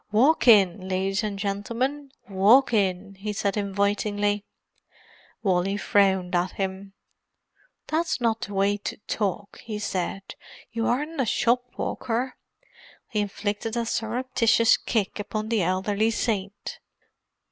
[0.11, 4.43] "Walk in, ladies and gentleman, walk in!" he said invitingly.
[5.43, 6.93] Wally frowned at him.
[7.85, 10.33] "That's not the way to talk," he said.
[10.71, 12.35] "You aren't a shop walker!"
[13.09, 16.79] He inflicted a surreptitious kick upon the elderly saint.